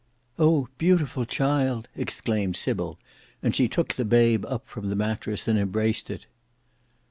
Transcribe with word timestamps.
"Oh! 0.39 0.67
beautiful 0.79 1.25
child!" 1.27 1.87
exclaimed 1.95 2.55
Sybil; 2.57 2.97
and 3.43 3.53
she 3.55 3.67
took 3.67 3.93
the 3.93 4.03
babe 4.03 4.43
up 4.47 4.65
from 4.65 4.89
the 4.89 4.95
mattress 4.95 5.47
and 5.47 5.59
embraced 5.59 6.09
it. 6.09 6.25